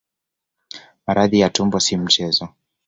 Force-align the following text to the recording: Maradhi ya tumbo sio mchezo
Maradhi 1.07 1.39
ya 1.39 1.49
tumbo 1.49 1.79
sio 1.79 1.97
mchezo 1.97 2.49